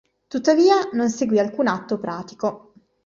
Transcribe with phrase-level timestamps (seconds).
[0.29, 2.73] Tuttavia non seguì alcun atto pratico.